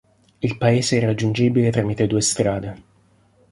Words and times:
Il 0.39 0.57
paese 0.57 0.97
è 0.99 1.05
raggiungibile 1.05 1.69
tramite 1.69 2.07
due 2.07 2.21
strade. 2.21 2.83